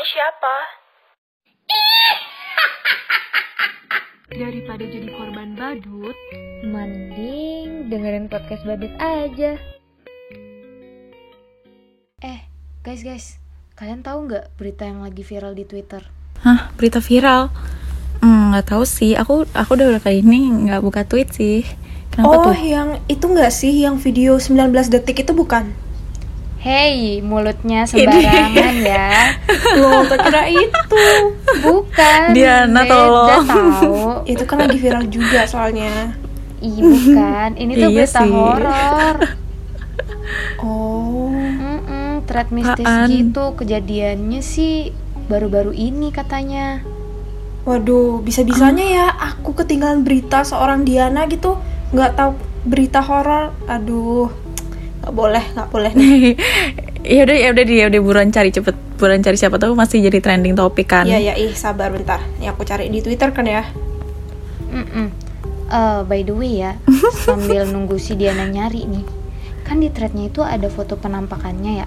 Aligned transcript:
Ini 0.00 0.16
siapa? 0.16 0.54
Daripada 4.48 4.80
jadi 4.80 5.12
korban 5.12 5.52
badut, 5.52 6.16
Mending 6.64 7.92
dengerin 7.92 8.32
podcast 8.32 8.64
badut 8.64 8.88
aja. 8.96 9.60
Eh, 12.24 12.40
guys 12.80 13.04
guys, 13.04 13.36
kalian 13.76 14.00
tahu 14.00 14.24
nggak 14.24 14.56
berita 14.56 14.88
yang 14.88 15.04
lagi 15.04 15.20
viral 15.20 15.52
di 15.52 15.68
Twitter? 15.68 16.00
Hah, 16.48 16.72
berita 16.80 17.04
viral? 17.04 17.52
Hmm, 18.24 18.56
nggak 18.56 18.72
tahu 18.72 18.88
sih. 18.88 19.20
Aku 19.20 19.44
aku 19.52 19.76
udah 19.76 20.00
kali 20.00 20.24
ini 20.24 20.48
nggak 20.64 20.80
buka 20.80 21.04
tweet 21.04 21.28
sih. 21.36 21.60
Kenapa 22.08 22.40
oh, 22.40 22.44
tuh? 22.48 22.56
yang 22.56 23.04
itu 23.04 23.28
nggak 23.28 23.52
sih 23.52 23.84
yang 23.84 24.00
video 24.00 24.40
19 24.40 24.72
detik 24.96 25.28
itu 25.28 25.36
bukan? 25.36 25.89
Hey, 26.60 27.24
mulutnya 27.24 27.88
sembarangan 27.88 28.74
ya. 28.84 29.32
Loh, 29.80 30.04
tak 30.04 30.28
kira 30.28 30.44
itu. 30.52 31.04
Bukan. 31.64 32.36
Diana, 32.36 32.84
tolong. 32.84 33.44
tahu. 33.48 33.96
Itu 34.36 34.44
kan 34.44 34.68
lagi 34.68 34.76
viral 34.76 35.08
juga 35.08 35.48
soalnya. 35.48 36.12
Ih, 36.60 36.84
bukan. 36.84 37.56
Ini 37.56 37.72
tuh 37.72 37.88
Iya 37.88 38.04
berita 38.04 38.22
horor. 38.28 39.16
Oh. 40.62 41.32
Mm-mm, 41.32 42.22
thread 42.28 42.52
mistis 42.54 42.86
Apaan? 42.86 43.08
gitu. 43.10 43.56
Kejadiannya 43.56 44.44
sih 44.44 44.92
baru-baru 45.26 45.72
ini 45.74 46.12
katanya. 46.12 46.84
Waduh, 47.64 48.22
bisa-bisanya 48.22 48.86
ya 48.86 49.06
aku 49.10 49.56
ketinggalan 49.56 50.06
berita 50.06 50.46
seorang 50.46 50.86
Diana 50.86 51.26
gitu, 51.26 51.58
nggak 51.90 52.12
tahu 52.14 52.32
berita 52.62 53.02
horor. 53.02 53.50
Aduh, 53.66 54.30
nggak 55.00 55.14
boleh, 55.16 55.44
nggak 55.56 55.68
boleh. 55.72 55.92
ya 57.16 57.24
udah 57.24 57.36
ya 57.36 57.48
udah 57.56 57.64
dia 57.64 57.84
udah 57.88 58.00
buruan 58.04 58.28
cari 58.28 58.52
cepet 58.52 58.76
buruan 59.00 59.24
cari 59.24 59.36
siapa 59.40 59.56
tahu 59.56 59.72
masih 59.72 60.04
jadi 60.04 60.20
trending 60.20 60.52
topik 60.52 60.92
kan. 60.92 61.08
Iya 61.08 61.32
ya, 61.32 61.34
ih 61.40 61.56
sabar 61.56 61.88
bentar. 61.88 62.20
Nih 62.36 62.52
aku 62.52 62.68
cari 62.68 62.92
di 62.92 63.00
Twitter 63.00 63.32
kan 63.32 63.48
ya. 63.48 63.64
Mm-mm. 64.70 65.30
Eh, 65.70 66.00
by 66.02 66.20
the 66.26 66.34
way 66.34 66.66
ya, 66.66 66.74
sambil 67.26 67.62
nunggu 67.64 67.94
si 67.96 68.18
Diana 68.18 68.44
nyari 68.50 68.90
nih, 68.90 69.04
kan 69.62 69.78
di 69.78 69.86
threadnya 69.86 70.26
itu 70.26 70.42
ada 70.42 70.66
foto 70.66 70.98
penampakannya 70.98 71.86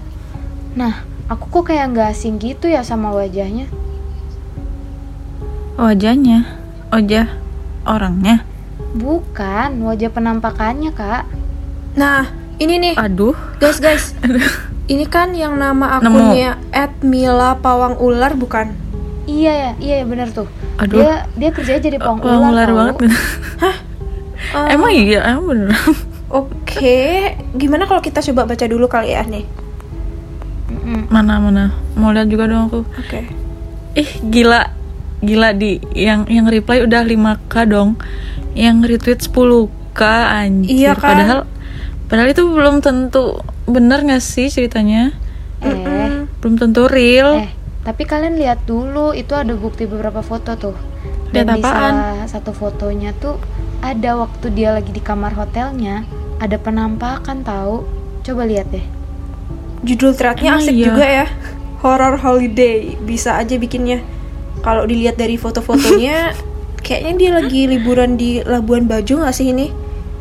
Nah, 0.74 1.04
aku 1.28 1.52
kok 1.52 1.70
kayak 1.70 1.92
nggak 1.92 2.16
asing 2.16 2.40
gitu 2.40 2.66
ya 2.72 2.80
sama 2.80 3.12
wajahnya. 3.12 3.68
Wajahnya, 5.76 6.48
wajah 6.88 7.28
orangnya. 7.84 8.48
Bukan, 8.96 9.84
wajah 9.84 10.10
penampakannya 10.10 10.90
kak. 10.96 11.28
Nah, 12.00 12.43
ini 12.62 12.74
nih, 12.78 12.94
Aduh, 12.98 13.34
guys 13.58 13.78
guys. 13.82 14.14
Ini 14.84 15.08
kan 15.08 15.32
yang 15.32 15.56
nama 15.56 15.96
akunnya 15.96 16.60
@mila_pawang 17.00 17.96
ular 18.04 18.36
bukan? 18.36 18.76
Iya 19.24 19.52
ya, 19.56 19.70
iya 19.80 19.94
ya 20.00 20.04
bener 20.04 20.28
tuh. 20.28 20.44
Aduh. 20.76 21.00
Dia 21.00 21.24
dia 21.40 21.50
kerjanya 21.56 21.80
jadi 21.80 21.96
pawang 21.96 22.20
ular, 22.20 22.52
ular 22.52 22.68
tau. 22.68 22.76
banget. 22.76 22.96
Eh, 24.54 24.76
emang 24.76 24.92
iya, 24.92 25.24
emang 25.34 25.50
beneran. 25.50 25.74
Oke, 26.44 27.32
gimana 27.56 27.88
kalau 27.90 27.98
kita 27.98 28.22
coba 28.30 28.46
baca 28.46 28.64
dulu 28.68 28.86
kali 28.86 29.16
ya 29.16 29.26
nih? 29.26 29.48
Mana 31.10 31.40
mana, 31.40 31.74
mau 31.98 32.12
lihat 32.12 32.28
juga 32.28 32.46
dong 32.46 32.70
aku. 32.70 32.84
Oke. 32.84 33.24
Ih, 33.98 34.10
gila. 34.30 34.68
Gila 35.24 35.56
di 35.56 35.80
yang 35.96 36.28
yang 36.28 36.46
reply 36.46 36.84
udah 36.84 37.02
5k 37.02 37.54
dong. 37.66 37.96
Yang 38.52 38.76
retweet 38.86 39.20
10k 39.26 40.00
anjir. 40.28 40.70
Iya 40.70 40.92
kan? 40.94 41.08
Padahal 41.16 41.40
padahal 42.08 42.30
itu 42.30 42.42
belum 42.46 42.76
tentu 42.84 43.40
bener 43.66 44.04
gak 44.04 44.22
sih 44.22 44.46
ceritanya? 44.48 45.12
Eh, 45.60 45.70
Mm-mm. 45.72 46.28
Belum 46.40 46.56
tentu 46.60 46.82
real. 46.88 47.30
eh, 47.32 47.48
tapi 47.84 48.04
kalian 48.04 48.36
lihat 48.40 48.64
dulu, 48.64 49.12
itu 49.12 49.32
ada 49.34 49.54
bukti 49.56 49.84
beberapa 49.84 50.20
foto 50.24 50.52
tuh. 50.56 50.76
Lihat 51.34 51.46
Dan 51.46 51.48
di 51.50 51.60
apaan? 51.60 51.94
salah 52.14 52.26
satu 52.26 52.52
fotonya 52.54 53.10
tuh 53.16 53.36
ada 53.82 54.16
waktu 54.16 54.46
dia 54.54 54.70
lagi 54.72 54.90
di 54.92 55.02
kamar 55.02 55.32
hotelnya, 55.34 56.04
ada 56.40 56.56
penampakan 56.56 57.44
tahu. 57.44 57.84
Coba 58.24 58.42
lihat 58.48 58.72
deh. 58.72 58.84
Judul 59.84 60.16
threadnya 60.16 60.56
Emang 60.56 60.64
asik 60.64 60.74
iya? 60.74 60.84
juga 60.84 61.04
ya. 61.04 61.26
Horror 61.84 62.16
holiday, 62.16 62.96
bisa 62.98 63.36
aja 63.36 63.60
bikinnya. 63.60 64.00
Kalau 64.64 64.88
dilihat 64.88 65.20
dari 65.20 65.36
foto-fotonya, 65.36 66.32
kayaknya 66.84 67.12
dia 67.20 67.30
lagi 67.36 67.60
liburan 67.68 68.16
di 68.16 68.40
Labuan 68.40 68.88
Bajo 68.88 69.20
nggak 69.20 69.36
sih 69.36 69.52
ini? 69.52 69.68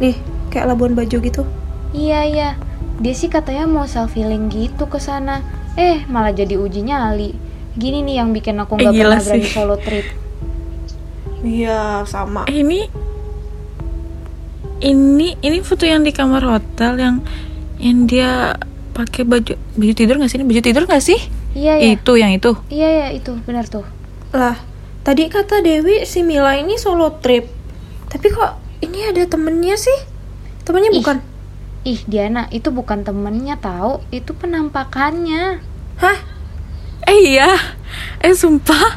Nih, 0.03 0.15
kayak 0.51 0.75
Labuan 0.75 0.91
Bajo 0.93 1.23
gitu. 1.23 1.47
Iya 1.93 2.19
iya, 2.25 2.49
dia 2.97 3.13
sih 3.13 3.29
katanya 3.29 3.63
mau 3.63 3.85
self 3.85 4.13
healing 4.13 4.49
gitu 4.49 4.85
ke 4.85 4.97
sana. 4.97 5.45
Eh 5.73 6.03
malah 6.05 6.29
jadi 6.29 6.57
uji 6.57 6.81
nyali. 6.81 7.37
Gini 7.73 8.01
nih 8.01 8.17
yang 8.17 8.33
bikin 8.33 8.57
aku 8.57 8.75
Eh, 8.75 8.81
nggak 8.81 8.93
gila 8.93 9.05
pernah 9.11 9.21
berani 9.23 9.41
sih. 9.41 9.53
solo 9.53 9.75
trip. 9.77 10.05
Iya, 11.39 12.01
sama. 12.03 12.45
Eh, 12.45 12.59
ini 12.59 12.79
ini 14.81 15.37
ini 15.39 15.57
foto 15.61 15.83
yang 15.83 16.01
di 16.01 16.11
kamar 16.11 16.43
hotel 16.43 16.97
yang 16.97 17.15
yang 17.77 18.03
dia 18.03 18.57
pakai 18.91 19.23
baju 19.23 19.55
baju 19.73 19.93
tidur 19.93 20.15
nggak 20.17 20.27
sih 20.27 20.37
ini 20.37 20.45
baju 20.45 20.61
tidur 20.61 20.83
nggak 20.83 21.01
sih 21.01 21.19
Iya 21.53 21.73
ya, 21.77 21.87
itu 21.93 22.11
yang 22.13 22.31
itu 22.31 22.51
iya 22.67 22.89
ya 22.89 23.07
itu 23.11 23.37
benar 23.41 23.63
tuh. 23.65 23.85
Lah, 24.33 24.57
tadi 25.01 25.29
kata 25.29 25.61
Dewi 25.61 26.01
si 26.03 26.19
Mila 26.19 26.57
ini 26.57 26.75
solo 26.75 27.21
trip. 27.21 27.45
Tapi 28.09 28.27
kok 28.27 28.51
ini 28.81 29.05
ada 29.05 29.21
temennya 29.23 29.77
sih? 29.77 29.93
Temennya 30.63 30.89
Ih. 30.89 30.97
bukan? 30.97 31.17
Ih 31.83 31.99
Diana 32.07 32.47
itu 32.47 32.71
bukan 32.71 33.03
temennya 33.03 33.59
tahu, 33.59 33.99
itu 34.07 34.31
penampakannya. 34.31 35.59
Hah? 35.99 36.19
eh 37.03 37.35
iya? 37.35 37.51
Eh 38.23 38.31
sumpah? 38.31 38.95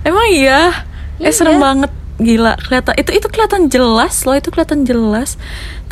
Emang 0.00 0.24
iya? 0.32 0.72
Eh 1.20 1.28
Iya. 1.28 1.36
serem 1.36 1.60
banget. 1.60 1.92
Gila 2.16 2.56
kelihatan. 2.56 2.94
Itu 2.96 3.10
itu 3.12 3.26
kelihatan 3.28 3.62
jelas 3.68 4.24
loh 4.24 4.32
itu 4.32 4.48
kelihatan 4.48 4.88
jelas. 4.88 5.36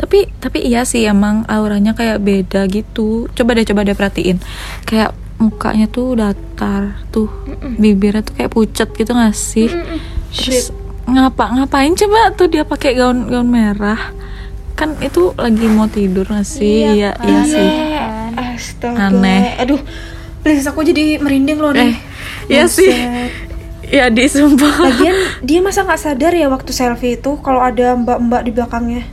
Tapi 0.01 0.31
tapi 0.41 0.65
iya 0.65 0.87
sih 0.87 1.05
emang 1.05 1.45
auranya 1.45 1.93
kayak 1.93 2.23
beda 2.23 2.65
gitu. 2.65 3.29
Coba 3.37 3.53
deh 3.53 3.67
coba 3.67 3.85
deh 3.85 3.93
perhatiin. 3.93 4.41
Kayak 4.87 5.13
mukanya 5.37 5.85
tuh 5.85 6.17
datar 6.17 6.97
tuh. 7.13 7.29
Bibirnya 7.77 8.25
tuh 8.25 8.33
kayak 8.33 8.53
pucet 8.53 8.89
gitu 8.97 9.11
gak 9.13 9.37
sih? 9.37 9.69
Mm-mm. 9.69 9.99
Terus 10.33 10.71
ngapa 11.05 11.51
ngapain 11.59 11.93
coba 11.93 12.31
tuh 12.33 12.47
dia 12.47 12.63
pakai 12.63 12.95
gaun 12.95 13.27
gaun 13.27 13.51
merah 13.51 13.99
kan 14.81 14.97
itu 14.97 15.29
lagi 15.37 15.65
mau 15.69 15.85
tidur 15.85 16.25
gak 16.25 16.41
sih 16.41 16.97
iya 16.97 17.13
kan? 17.13 17.29
iya 17.29 17.41
sih? 17.45 17.69
Astaga. 18.33 19.13
Aneh. 19.13 19.53
Aduh, 19.61 19.77
please 20.41 20.65
aku 20.65 20.81
jadi 20.81 21.21
merinding 21.21 21.61
loh 21.61 21.69
eh 21.77 21.93
nih. 21.93 21.95
iya 22.49 22.65
sih 22.65 22.89
ya 23.91 24.09
di 24.09 24.25
sumpah 24.25 24.89
Lagian 24.89 25.13
dia 25.45 25.59
masa 25.61 25.85
nggak 25.85 26.01
sadar 26.01 26.33
ya 26.33 26.47
waktu 26.49 26.71
selfie 26.73 27.19
itu 27.19 27.37
kalau 27.45 27.61
ada 27.61 27.93
mbak-mbak 27.93 28.41
di 28.47 28.51
belakangnya. 28.55 29.03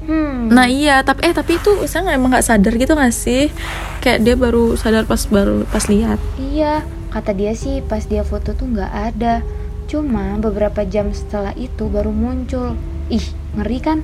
Hmm. 0.00 0.48
nah 0.50 0.66
iya 0.66 1.04
tapi 1.04 1.28
eh 1.28 1.34
tapi 1.36 1.60
itu 1.60 1.84
saya 1.86 2.16
emang 2.16 2.32
nggak 2.34 2.42
sadar 2.42 2.72
gitu 2.74 2.98
gak 2.98 3.14
sih 3.14 3.52
kayak 4.00 4.24
dia 4.26 4.34
baru 4.34 4.74
sadar 4.74 5.06
pas 5.06 5.22
baru 5.28 5.62
pas 5.70 5.86
lihat 5.86 6.18
Iya, 6.40 6.82
kata 7.14 7.30
dia 7.36 7.52
sih 7.54 7.78
pas 7.84 8.02
dia 8.08 8.24
foto 8.26 8.56
tuh 8.56 8.66
nggak 8.74 8.90
ada. 8.90 9.44
Cuma 9.86 10.38
beberapa 10.40 10.82
jam 10.88 11.10
setelah 11.14 11.52
itu 11.54 11.86
baru 11.86 12.10
muncul. 12.10 12.74
Ih, 13.10 13.22
ngeri 13.58 13.78
kan? 13.82 13.98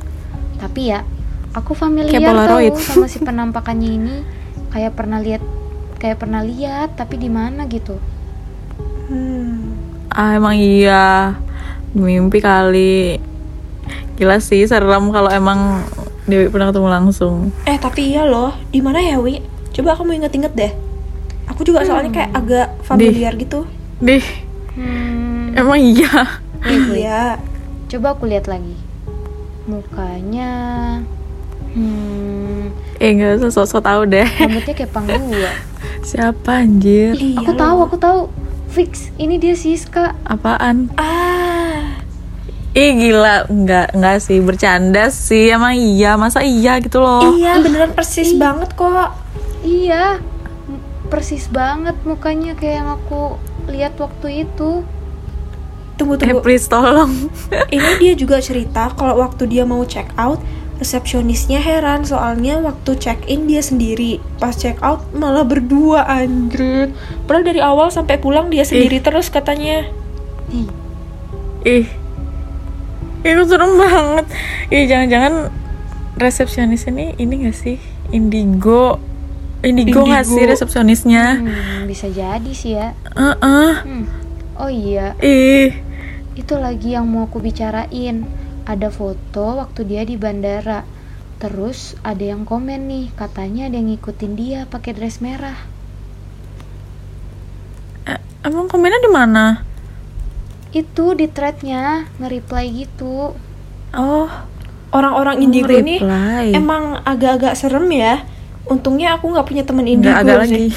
Tapi 0.57 0.93
ya, 0.93 1.05
aku 1.53 1.73
familiar 1.77 2.21
tahu 2.21 2.75
sama 2.81 3.07
si 3.09 3.19
penampakannya 3.21 3.91
ini. 3.91 4.17
Kayak 4.73 4.93
pernah 4.99 5.21
lihat, 5.23 5.43
kayak 6.01 6.21
pernah 6.21 6.45
lihat, 6.45 6.97
tapi 6.97 7.17
di 7.17 7.31
mana 7.33 7.65
gitu. 7.69 7.97
Hmm. 9.07 9.79
ah 10.11 10.35
emang 10.35 10.59
iya 10.59 11.37
mimpi 11.95 12.43
kali 12.43 13.23
gila 14.19 14.43
sih 14.43 14.67
serem 14.67 15.15
kalau 15.15 15.31
emang 15.31 15.85
Dewi 16.27 16.51
pernah 16.51 16.75
ketemu 16.75 16.89
langsung 16.91 17.55
Eh 17.69 17.79
tapi 17.79 18.17
iya 18.17 18.27
loh, 18.27 18.51
di 18.75 18.83
mana 18.83 18.99
ya 18.99 19.23
Wi? 19.23 19.39
Coba 19.71 19.95
kamu 19.95 20.25
inget-inget 20.25 20.53
deh. 20.59 20.73
Aku 21.53 21.63
juga 21.63 21.87
soalnya 21.87 22.11
kayak 22.11 22.31
agak 22.35 22.69
familiar 22.83 23.31
gitu. 23.39 23.63
deh 24.03 24.25
Hmm, 24.77 25.57
emang 25.57 25.79
iya. 25.81 26.43
Iya. 26.67 27.41
Coba 27.89 28.19
aku 28.19 28.27
lihat 28.27 28.51
lagi. 28.51 28.75
Mukanya, 29.67 30.53
hmm, 31.75 32.71
eh 32.97 33.11
nggak 33.13 33.43
usah 33.43 33.51
sosok 33.51 33.83
tahu 33.83 34.07
deh 34.07 34.23
rambutnya 34.23 34.75
kayak 34.75 34.93
panggua. 34.95 35.51
siapa 36.07 36.63
anjir 36.63 37.19
Iya 37.19 37.43
aku 37.43 37.51
loh. 37.51 37.59
tahu, 37.59 37.79
aku 37.83 37.97
tahu. 37.99 38.21
Fix, 38.67 39.09
ini 39.17 39.41
dia 39.41 39.57
Siska. 39.57 40.15
apaan 40.23 40.93
Ah. 40.95 41.99
Ih 42.71 42.93
gila, 42.93 43.49
enggak 43.49 43.97
enggak 43.97 44.21
sih 44.21 44.37
bercanda 44.39 45.09
sih 45.09 45.49
emang 45.49 45.73
iya 45.73 46.13
masa 46.15 46.45
iya 46.45 46.77
gitu 46.79 47.01
loh. 47.01 47.33
Iya, 47.33 47.57
beneran 47.59 47.97
persis 47.97 48.37
banget 48.37 48.77
kok. 48.77 49.17
Iya, 49.65 50.21
persis 51.09 51.49
banget 51.49 51.97
mukanya 52.05 52.53
kayak 52.53 52.85
yang 52.85 52.91
aku 52.93 53.41
lihat 53.67 53.97
waktu 53.97 54.45
itu. 54.45 54.85
Tunggu 55.97 56.21
Eh 56.21 56.29
tunggu. 56.29 56.41
please 56.45 56.69
tolong. 56.69 57.33
Ini 57.75 57.91
dia 57.97 58.13
juga 58.13 58.37
cerita 58.41 58.93
kalau 58.93 59.21
waktu 59.25 59.49
dia 59.49 59.65
mau 59.65 59.81
check 59.89 60.13
out, 60.21 60.41
resepsionisnya 60.77 61.57
heran. 61.57 62.05
Soalnya 62.05 62.61
waktu 62.61 63.01
check 63.01 63.17
in 63.29 63.49
dia 63.49 63.65
sendiri. 63.65 64.21
Pas 64.37 64.53
check 64.53 64.77
out 64.85 65.01
malah 65.17 65.45
berdua 65.49 66.05
anjir 66.05 66.93
padahal 67.25 67.45
dari 67.49 67.61
awal 67.65 67.89
sampai 67.89 68.21
pulang 68.21 68.53
dia 68.53 68.69
sendiri 68.69 69.01
terus 69.01 69.33
katanya. 69.33 69.89
Ih, 70.53 70.69
ih. 71.65 71.87
Itu 73.25 73.43
serem 73.49 73.73
banget. 73.81 74.27
Ih 74.69 74.85
jangan-jangan 74.85 75.51
resepsionis 76.21 76.87
ini 76.87 77.17
ini 77.17 77.49
gak 77.49 77.57
sih? 77.57 77.77
Indigo. 78.13 79.01
Indigo 79.65 80.05
nggak 80.07 80.29
Indigo. 80.29 80.37
sih 80.39 80.45
resepsionisnya? 80.47 81.25
Hmm, 81.43 81.89
bisa 81.91 82.07
jadi 82.13 82.53
sih 82.53 82.77
ya. 82.79 82.93
Heeh. 83.17 83.73
Hmm. 83.83 84.05
Oh 84.57 84.73
iya, 84.73 85.13
ih 85.21 85.69
itu 86.37 86.55
lagi 86.57 86.93
yang 86.95 87.09
mau 87.09 87.27
aku 87.27 87.41
bicarain. 87.41 88.29
Ada 88.67 88.89
foto 88.93 89.59
waktu 89.59 89.81
dia 89.89 90.03
di 90.05 90.15
bandara. 90.15 90.85
Terus 91.37 91.97
ada 92.01 92.25
yang 92.25 92.49
komen 92.49 92.89
nih, 92.89 93.13
katanya 93.13 93.69
ada 93.69 93.77
yang 93.77 93.89
ngikutin 93.93 94.33
dia 94.37 94.61
pakai 94.69 94.93
dress 94.97 95.21
merah. 95.21 95.57
eh, 98.07 98.21
emang 98.45 98.71
komennya 98.71 99.01
di 99.03 99.11
mana 99.11 99.47
Itu 100.71 101.17
di 101.17 101.27
threadnya 101.27 102.05
nge-reply 102.21 102.65
gitu. 102.77 103.33
oh 103.97 104.29
orang-orang 104.93 105.41
indigo 105.41 105.73
ini 105.73 106.01
emang 106.53 107.01
agak-agak 107.03 107.57
serem 107.57 107.89
ya 107.91 108.23
untungnya 108.67 109.17
aku 109.17 109.33
nggak 109.33 109.47
punya 109.47 109.63
temen 109.65 109.87
indigo 109.89 110.13
nggak 110.13 110.45
sih. 110.47 110.69
lagi 110.69 110.77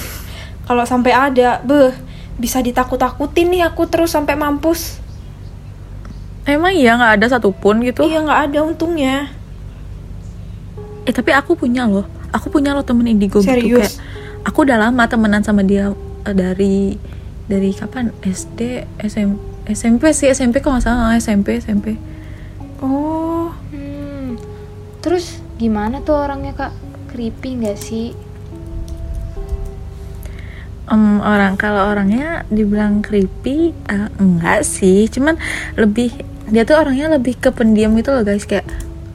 kalau 0.63 0.83
sampai 0.88 1.11
ada 1.11 1.59
beh 1.61 1.91
bisa 2.39 2.63
ditakut-takutin 2.63 3.51
nih 3.51 3.67
aku 3.67 3.89
terus 3.91 4.15
sampai 4.15 4.39
mampus 4.39 5.03
emang 6.50 6.74
iya 6.74 6.98
nggak 6.98 7.13
ada 7.22 7.25
satupun 7.38 7.86
gitu 7.86 8.06
iya 8.06 8.19
nggak 8.25 8.42
ada 8.50 8.60
untungnya 8.66 9.16
eh 11.06 11.13
tapi 11.13 11.34
aku 11.34 11.54
punya 11.54 11.86
loh 11.86 12.06
aku 12.34 12.50
punya 12.54 12.74
loh 12.74 12.86
temen 12.86 13.06
indigo 13.10 13.42
gitu 13.42 13.50
Serius? 13.50 13.78
kayak 13.78 13.94
aku 14.46 14.66
udah 14.66 14.78
lama 14.90 15.04
temenan 15.06 15.42
sama 15.46 15.62
dia 15.62 15.94
eh, 16.25 16.36
dari 16.36 16.98
dari 17.50 17.74
kapan 17.74 18.13
SD 18.22 18.86
SM, 19.01 19.30
SMP 19.74 20.13
sih 20.13 20.30
SMP 20.30 20.62
kok 20.62 20.69
nggak 20.69 20.86
salah 20.86 21.18
SMP 21.18 21.57
SMP 21.57 21.98
oh 22.81 23.30
Hmm. 23.69 24.36
Terus 25.00 25.38
gimana 25.62 26.02
tuh 26.02 26.18
orangnya 26.18 26.54
kak? 26.57 26.74
Creepy 27.13 27.62
nggak 27.62 27.78
sih? 27.78 28.13
Em, 30.90 31.22
orang 31.22 31.54
kalau 31.54 31.94
orangnya 31.94 32.50
dibilang 32.50 33.06
creepy 33.06 33.78
eh, 33.86 34.10
enggak 34.18 34.66
sih 34.66 35.06
cuman 35.06 35.38
lebih 35.78 36.10
dia 36.50 36.66
tuh 36.66 36.78
orangnya 36.78 37.18
lebih 37.18 37.38
ke 37.38 37.50
pendiam 37.54 37.94
gitu 37.98 38.13
loh 38.13 38.25
guys. 38.25 38.46
Kayak 38.46 38.66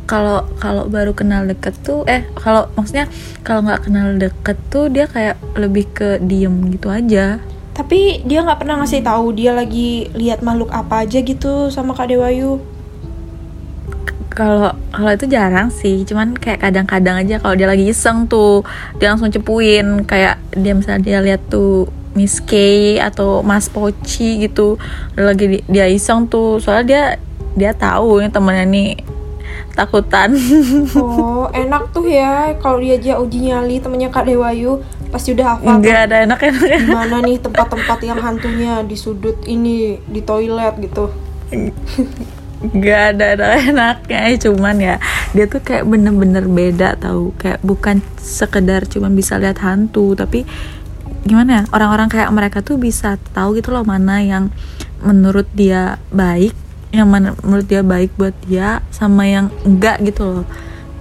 kalau 0.04 0.44
kalau 0.60 0.84
baru 0.86 1.16
kenal 1.16 1.48
deket 1.48 1.74
tuh 1.80 2.04
eh 2.04 2.28
kalau 2.36 2.68
maksudnya 2.76 3.08
kalau 3.40 3.64
nggak 3.64 3.88
kenal 3.88 4.06
deket 4.20 4.56
tuh 4.68 4.92
dia 4.92 5.08
kayak 5.08 5.40
lebih 5.56 5.88
ke 5.90 6.20
diem 6.22 6.54
gitu 6.70 6.92
aja. 6.92 7.40
Tapi 7.74 8.22
dia 8.22 8.46
nggak 8.46 8.62
pernah 8.62 8.78
ngasih 8.84 9.02
tahu 9.02 9.34
dia 9.34 9.50
lagi 9.50 10.06
lihat 10.14 10.46
makhluk 10.46 10.70
apa 10.70 11.02
aja 11.02 11.18
gitu 11.18 11.72
sama 11.74 11.96
kak 11.96 12.12
Dewayu. 12.12 12.62
Kalau 14.30 14.74
kalau 14.94 15.10
itu 15.10 15.26
jarang 15.26 15.70
sih. 15.74 16.06
Cuman 16.06 16.38
kayak 16.38 16.62
kadang-kadang 16.62 17.26
aja 17.26 17.42
kalau 17.42 17.54
dia 17.58 17.66
lagi 17.66 17.90
iseng 17.90 18.30
tuh 18.30 18.62
dia 19.02 19.10
langsung 19.10 19.32
cepuin. 19.32 20.06
Kayak 20.06 20.38
dia 20.54 20.72
misalnya 20.76 21.02
dia 21.02 21.18
lihat 21.18 21.42
tuh 21.50 21.90
Miss 22.14 22.38
K 22.38 22.54
atau 23.02 23.42
Mas 23.42 23.66
Poci 23.66 24.46
gitu. 24.46 24.78
Lagi 25.18 25.58
di- 25.58 25.64
dia 25.66 25.90
iseng 25.90 26.30
tuh. 26.30 26.62
Soalnya 26.62 26.86
dia 26.86 27.04
dia 27.54 27.72
tahu 27.74 28.22
yang 28.22 28.30
temennya 28.30 28.66
nih 28.66 28.90
takutan. 29.74 30.34
Oh 30.94 31.50
enak 31.50 31.90
tuh 31.90 32.06
ya. 32.06 32.54
Kalau 32.62 32.78
dia 32.80 32.96
aja 32.96 33.18
uji 33.20 33.50
nyali 33.50 33.82
temennya 33.82 34.08
kak 34.08 34.26
Dewayu 34.26 34.80
pasti 35.10 35.34
udah 35.34 35.58
hafal 35.58 35.78
tuh. 35.78 35.82
Nggak 35.82 35.98
ada 36.10 36.16
enak-enak 36.26 36.62
di 36.62 36.88
mana 36.90 37.16
nih 37.22 37.36
tempat-tempat 37.38 37.98
yang 38.02 38.18
hantunya 38.18 38.82
di 38.82 38.96
sudut 38.98 39.38
ini 39.46 39.98
di 40.06 40.20
toilet 40.22 40.74
gitu? 40.82 41.10
Nggak 42.64 43.02
ada 43.14 43.26
enak-enaknya 43.36 44.18
eh, 44.32 44.36
cuman 44.40 44.76
ya 44.80 44.96
dia 45.36 45.44
tuh 45.44 45.60
kayak 45.60 45.84
bener-bener 45.84 46.48
beda 46.48 46.96
tahu 46.96 47.36
kayak 47.36 47.60
bukan 47.60 48.00
sekedar 48.16 48.88
cuman 48.88 49.12
bisa 49.12 49.36
lihat 49.36 49.60
hantu 49.60 50.16
tapi 50.16 50.48
gimana 51.24 51.50
ya 51.50 51.62
orang-orang 51.72 52.08
kayak 52.12 52.30
mereka 52.30 52.58
tuh 52.60 52.76
bisa 52.76 53.16
tahu 53.32 53.56
gitu 53.58 53.72
loh 53.72 53.84
mana 53.84 54.20
yang 54.20 54.52
menurut 55.00 55.48
dia 55.56 55.96
baik 56.12 56.52
yang 56.94 57.10
menurut 57.10 57.66
dia 57.66 57.82
baik 57.82 58.14
buat 58.14 58.36
dia 58.46 58.84
sama 58.94 59.26
yang 59.26 59.50
enggak 59.66 59.98
gitu 60.04 60.40
loh 60.40 60.46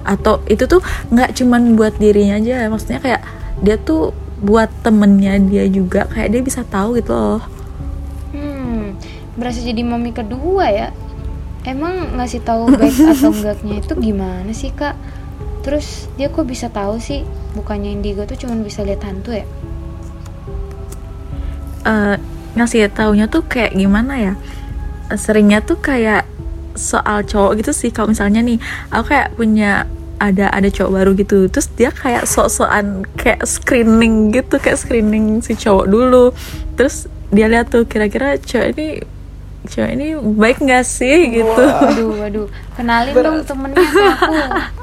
atau 0.03 0.43
itu 0.51 0.67
tuh 0.67 0.83
nggak 1.11 1.37
cuman 1.37 1.79
buat 1.79 1.95
dirinya 1.99 2.39
aja 2.39 2.67
maksudnya 2.67 2.99
kayak 2.99 3.21
dia 3.63 3.79
tuh 3.79 4.11
buat 4.43 4.67
temennya 4.83 5.39
dia 5.39 5.63
juga 5.71 6.09
kayak 6.11 6.29
dia 6.35 6.41
bisa 6.43 6.67
tahu 6.67 6.99
gitu 6.99 7.15
loh 7.15 7.39
Hmm, 8.33 8.97
berasa 9.37 9.61
jadi 9.61 9.85
mami 9.85 10.09
kedua 10.09 10.65
ya. 10.73 10.89
Emang 11.63 12.17
ngasih 12.17 12.41
tahu 12.41 12.67
baik 12.73 12.97
atau 12.97 13.29
enggaknya 13.37 13.75
itu 13.79 13.93
gimana 13.95 14.51
sih 14.51 14.73
kak? 14.73 14.97
Terus 15.63 16.11
dia 16.19 16.27
kok 16.27 16.49
bisa 16.49 16.67
tahu 16.67 16.99
sih? 16.99 17.23
Bukannya 17.53 17.93
Indigo 17.93 18.25
tuh 18.25 18.35
cuma 18.35 18.57
bisa 18.59 18.81
lihat 18.81 19.05
hantu 19.05 19.37
ya? 19.37 19.45
Eh 21.83 22.15
ngasih 22.53 22.89
taunya 22.93 23.25
tuh 23.25 23.43
kayak 23.45 23.73
gimana 23.73 24.13
ya 24.15 24.33
seringnya 25.17 25.59
tuh 25.65 25.77
kayak 25.81 26.25
soal 26.73 27.21
cowok 27.25 27.61
gitu 27.61 27.71
sih 27.73 27.89
kalau 27.93 28.13
misalnya 28.13 28.41
nih 28.41 28.57
aku 28.89 29.13
kayak 29.13 29.33
punya 29.37 29.85
ada 30.21 30.49
ada 30.53 30.69
cowok 30.69 30.91
baru 30.93 31.11
gitu 31.17 31.49
terus 31.49 31.67
dia 31.73 31.89
kayak 31.89 32.25
sok-sokan 32.29 33.05
kayak 33.17 33.43
screening 33.45 34.31
gitu 34.33 34.57
kayak 34.61 34.79
screening 34.79 35.41
si 35.41 35.53
cowok 35.57 35.85
dulu 35.89 36.25
terus 36.77 37.09
dia 37.33 37.49
lihat 37.49 37.73
tuh 37.73 37.85
kira-kira 37.85 38.37
cowok 38.37 38.67
ini 38.77 38.87
cowok 39.67 39.89
ini 39.89 40.07
baik 40.37 40.57
nggak 40.61 40.85
sih 40.85 41.41
gitu 41.41 41.63
Waduh, 41.65 42.11
waduh. 42.21 42.47
Kenalin 42.77 43.13
dong 43.13 43.41
temennya 43.45 43.81
ke 43.81 44.03
aku. 44.17 44.33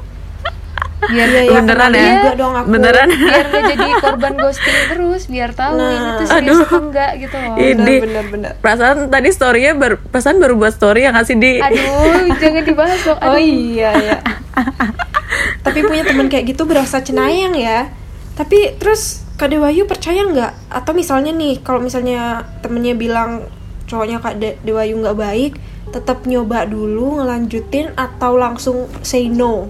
Biar 1.11 1.27
Iya, 1.27 1.41
iya, 1.41 1.51
beneran 1.53 1.91
kenalin 1.91 1.99
ya 2.01 2.13
juga 2.15 2.33
dong 2.35 2.53
aku. 2.53 2.67
beneran 2.69 3.07
biar 3.09 3.45
gak 3.45 3.63
jadi 3.69 3.89
korban 3.97 4.33
ghosting 4.35 4.77
terus, 4.87 5.21
biar 5.25 5.49
tahu 5.51 5.75
Nah, 5.75 5.91
ini 5.91 6.09
tuh 6.13 6.25
serius 6.25 6.55
aduh. 6.55 6.65
apa 6.65 6.77
enggak 6.79 7.11
gitu 7.19 7.35
loh. 7.37 7.55
Ini 7.55 7.75
bener 7.75 7.99
bener 8.01 8.25
bener 8.27 8.51
perasaan 8.57 8.97
tadi 9.07 9.29
storynya 9.29 9.71
baru 9.73 9.95
perasaan 10.01 10.37
baru 10.37 10.53
buat 10.55 10.71
story 10.71 11.03
yang 11.03 11.13
ngasih 11.13 11.35
di 11.35 11.53
Aduh, 11.59 12.31
jangan 12.41 12.63
dibahas 12.63 12.99
dong. 13.01 13.17
Aduh. 13.17 13.29
oh 13.29 13.39
iya 13.39 13.91
ya 13.93 14.17
tapi 15.61 15.79
punya 15.81 16.03
teman 16.03 16.27
kayak 16.27 16.45
gitu 16.47 16.63
berasa 16.63 16.99
cenayang 16.99 17.53
ya 17.53 17.87
tapi 18.33 18.75
terus 18.75 19.23
kak 19.35 19.47
Dewayu 19.47 19.85
percaya 19.85 20.23
nggak 20.23 20.51
atau 20.69 20.91
misalnya 20.91 21.31
nih 21.31 21.59
kalau 21.59 21.79
misalnya 21.79 22.19
temennya 22.59 22.93
bilang 22.93 23.45
cowoknya 23.85 24.19
kak 24.19 24.35
De- 24.37 24.57
Dewayu 24.61 24.97
nggak 24.97 25.15
baik 25.15 25.53
tetap 25.89 26.23
nyoba 26.23 26.63
dulu 26.63 27.19
ngelanjutin 27.19 27.91
atau 27.93 28.35
langsung 28.35 28.77
say 29.01 29.27
no 29.27 29.67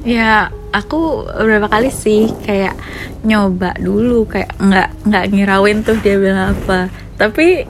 Ya, 0.00 0.48
aku 0.72 1.28
beberapa 1.28 1.68
kali 1.68 1.92
sih 1.92 2.32
kayak 2.44 2.72
nyoba 3.20 3.76
dulu 3.76 4.24
kayak 4.24 4.56
nggak 4.56 4.88
nggak 5.04 5.24
ngirawin 5.28 5.84
tuh 5.84 5.96
dia 6.00 6.16
bilang 6.16 6.56
apa. 6.56 6.88
Tapi 7.20 7.68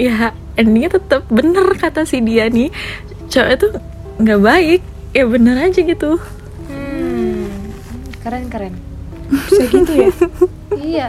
ya 0.00 0.34
endingnya 0.58 0.98
tetap 0.98 1.28
bener 1.30 1.62
kata 1.78 2.02
si 2.02 2.18
dia 2.18 2.50
nih 2.50 2.74
cowok 3.30 3.50
itu 3.54 3.66
nggak 4.18 4.40
baik. 4.42 4.80
Ya 5.10 5.24
bener 5.26 5.56
aja 5.58 5.80
gitu. 5.82 6.18
Hmm, 6.66 7.46
keren 8.22 8.46
keren. 8.50 8.74
bisa 9.30 9.62
gitu 9.70 9.92
ya 9.94 10.10
Iya. 10.74 11.08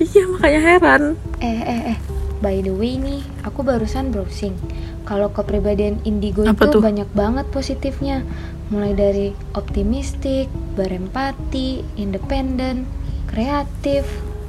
Iya 0.00 0.22
makanya 0.32 0.60
heran. 0.64 1.02
Eh 1.44 1.60
eh 1.60 1.80
eh. 1.92 1.98
By 2.40 2.64
the 2.64 2.72
way 2.72 2.96
nih, 2.96 3.20
aku 3.44 3.60
barusan 3.60 4.08
browsing. 4.08 4.56
Kalau 5.04 5.28
kepribadian 5.28 6.00
indigo 6.08 6.48
Apa 6.48 6.64
itu 6.64 6.72
tuh? 6.72 6.80
banyak 6.80 7.08
banget 7.12 7.44
positifnya. 7.52 8.24
Mulai 8.70 8.92
dari 8.94 9.26
optimistik, 9.52 10.46
berempati, 10.72 11.82
independen, 11.96 12.86
kreatif. 13.26 14.06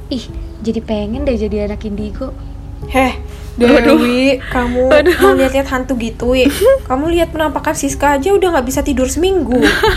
Ih, 0.08 0.24
jadi 0.60 0.78
pengen 0.78 1.22
deh 1.22 1.34
jadi 1.34 1.66
anak 1.66 1.82
indigo. 1.82 2.30
heh 2.84 3.14
Dewi 3.54 4.42
kamu 4.42 4.90
mau 5.22 5.32
lihat-lihat 5.32 5.70
hantu 5.70 5.94
gitu 5.94 6.34
ya 6.34 6.50
kamu 6.82 7.14
lihat 7.14 7.30
penampakan 7.30 7.78
Siska 7.78 8.18
aja 8.18 8.34
udah 8.34 8.58
nggak 8.58 8.66
bisa 8.66 8.82
tidur 8.82 9.06
seminggu 9.06 9.54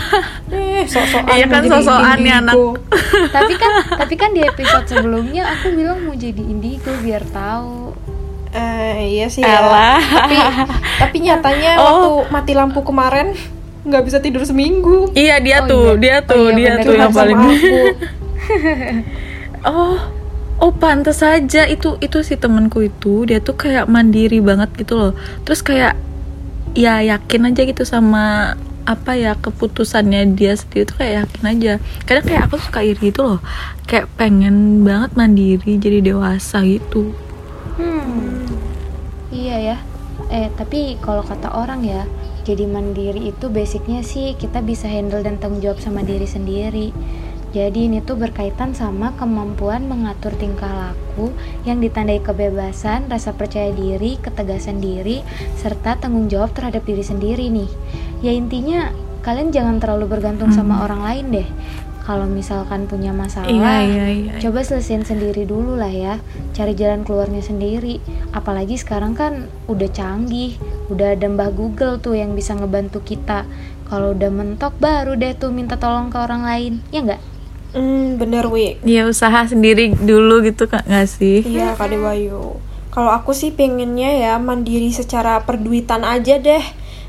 eh 0.54 0.86
sok-sokan 0.86 1.34
Iya 1.34 1.50
kan 1.50 1.66
mau 1.66 1.66
jadi 1.66 1.82
sok-sokan 1.82 2.16
nih 2.16 2.30
indigo. 2.30 2.66
tapi 3.34 3.52
kan 3.58 3.72
tapi 3.90 4.14
kan 4.14 4.30
di 4.30 4.40
episode 4.40 4.86
sebelumnya 4.86 5.50
aku 5.50 5.74
bilang 5.74 5.98
mau 5.98 6.14
jadi 6.14 6.38
indigo 6.38 6.94
biar 7.02 7.26
tahu. 7.26 7.90
Eh, 8.54 9.18
iya 9.18 9.26
sih 9.26 9.42
ya. 9.42 9.58
Tapi 9.98 10.36
tapi 11.02 11.16
nyatanya 11.20 11.70
Oh. 11.76 11.82
waktu 11.82 12.08
mati 12.30 12.52
lampu 12.54 12.80
kemarin 12.80 13.34
nggak 13.86 14.02
bisa 14.02 14.18
tidur 14.18 14.42
seminggu. 14.42 15.14
Iya 15.14 15.38
dia 15.38 15.58
Oh 15.62 15.68
tuh, 15.70 15.86
iya. 15.94 16.00
dia 16.02 16.16
Oh 16.18 16.26
tuh, 16.26 16.46
iya, 16.50 16.56
dia 16.58 16.72
bener. 16.74 16.84
tuh 16.84 16.94
yang 16.98 17.12
paling. 17.14 17.38
oh, 19.66 19.96
oh 20.58 20.72
pantes 20.74 21.22
aja 21.22 21.64
itu 21.66 21.96
itu 21.98 22.18
si 22.22 22.34
temenku 22.34 22.82
itu 22.82 23.24
dia 23.24 23.38
tuh 23.38 23.54
kayak 23.54 23.86
mandiri 23.86 24.42
banget 24.42 24.70
gitu 24.76 24.94
loh. 24.98 25.12
Terus 25.46 25.62
kayak 25.62 25.94
ya 26.76 27.00
yakin 27.00 27.48
aja 27.48 27.62
gitu 27.64 27.82
sama 27.86 28.54
apa 28.86 29.18
ya 29.18 29.34
keputusannya 29.34 30.36
dia 30.38 30.54
sendiri 30.54 30.86
tuh 30.86 31.02
kayak 31.02 31.26
yakin 31.26 31.42
aja 31.50 31.72
kadang 32.06 32.22
kayak 32.22 32.42
aku 32.46 32.54
suka 32.62 32.86
iri 32.86 33.10
gitu 33.10 33.26
loh 33.26 33.40
kayak 33.82 34.06
pengen 34.14 34.86
banget 34.86 35.10
mandiri 35.18 35.74
jadi 35.74 36.06
dewasa 36.06 36.62
gitu 36.62 37.10
Hmm. 37.76 38.48
Iya 39.28 39.56
ya. 39.60 39.76
Eh, 40.32 40.48
tapi 40.56 40.96
kalau 40.96 41.20
kata 41.20 41.52
orang 41.52 41.84
ya, 41.84 42.08
jadi 42.46 42.62
mandiri 42.62 43.34
itu 43.34 43.50
basicnya 43.50 44.06
sih 44.06 44.38
kita 44.38 44.62
bisa 44.62 44.86
handle 44.86 45.18
dan 45.18 45.34
tanggung 45.42 45.58
jawab 45.58 45.82
sama 45.82 46.06
diri 46.06 46.30
sendiri. 46.30 46.94
Jadi 47.50 47.90
ini 47.90 47.98
tuh 48.04 48.14
berkaitan 48.14 48.76
sama 48.76 49.16
kemampuan 49.18 49.88
mengatur 49.90 50.30
tingkah 50.38 50.68
laku 50.68 51.32
yang 51.66 51.82
ditandai 51.82 52.22
kebebasan, 52.22 53.10
rasa 53.10 53.34
percaya 53.34 53.72
diri, 53.74 54.20
ketegasan 54.22 54.78
diri, 54.78 55.26
serta 55.58 55.98
tanggung 55.98 56.30
jawab 56.30 56.54
terhadap 56.54 56.86
diri 56.86 57.02
sendiri 57.02 57.50
nih. 57.50 57.70
Ya 58.22 58.30
intinya 58.30 58.94
kalian 59.26 59.50
jangan 59.50 59.82
terlalu 59.82 60.06
bergantung 60.06 60.54
sama 60.54 60.86
orang 60.86 61.02
lain 61.02 61.26
deh. 61.42 61.48
Kalau 62.06 62.30
misalkan 62.30 62.86
punya 62.86 63.10
masalah, 63.10 63.50
Iya, 63.50 63.74
iya, 63.82 64.06
iya. 64.06 64.32
coba 64.38 64.62
selesaiin 64.62 65.02
sendiri 65.02 65.42
dulu 65.42 65.74
lah 65.74 65.90
ya 65.90 66.22
cari 66.54 66.78
jalan 66.78 67.02
keluarnya 67.02 67.42
sendiri 67.42 67.98
apalagi 68.30 68.78
sekarang 68.78 69.18
kan 69.18 69.50
udah 69.66 69.90
canggih 69.90 70.54
udah 70.88 71.08
ada 71.12 71.26
mbah 71.26 71.50
Google 71.50 71.96
tuh 71.96 72.14
yang 72.14 72.32
bisa 72.32 72.52
ngebantu 72.52 73.00
kita 73.00 73.44
kalau 73.84 74.12
udah 74.12 74.28
mentok 74.28 74.74
baru 74.76 75.14
deh 75.14 75.32
tuh 75.32 75.50
minta 75.50 75.76
tolong 75.76 76.06
ke 76.06 76.16
orang 76.16 76.42
lain 76.42 76.72
ya 76.88 77.02
nggak 77.02 77.22
Hmm, 77.68 78.16
bener 78.16 78.46
wi. 78.46 78.80
ya 78.80 79.04
usaha 79.04 79.44
sendiri 79.44 79.92
dulu 79.92 80.40
gitu 80.40 80.64
kak 80.64 80.84
nggak 80.84 81.04
sih 81.06 81.44
Iya 81.44 81.76
Kak 81.76 81.92
Dewayu. 81.92 82.56
Kalau 82.88 83.12
aku 83.12 83.30
sih 83.30 83.52
pengennya 83.52 84.08
ya 84.08 84.32
mandiri 84.38 84.88
secara 84.88 85.44
perduitan 85.44 86.00
aja 86.00 86.40
deh. 86.40 86.64